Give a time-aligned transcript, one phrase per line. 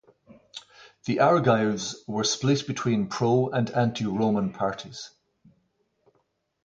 [1.05, 5.11] The Argives were split between pro-and-anti-Roman parties.